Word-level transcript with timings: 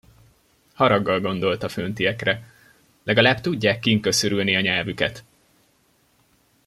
Haraggal 0.73 1.19
gondolt 1.21 1.63
a 1.63 1.69
föntiekre: 1.69 2.53
Legalább 3.03 3.39
tudják 3.41 3.79
kin 3.79 4.01
köszörülni 4.01 4.55
a 4.55 4.59
nyelvüket! 4.61 5.23